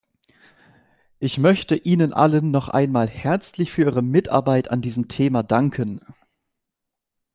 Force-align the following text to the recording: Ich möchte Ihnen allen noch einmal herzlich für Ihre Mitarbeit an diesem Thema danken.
Ich 1.19 1.37
möchte 1.37 1.75
Ihnen 1.75 2.11
allen 2.11 2.49
noch 2.49 2.69
einmal 2.69 3.07
herzlich 3.07 3.71
für 3.71 3.83
Ihre 3.83 4.01
Mitarbeit 4.01 4.71
an 4.71 4.81
diesem 4.81 5.09
Thema 5.09 5.43
danken. 5.43 6.01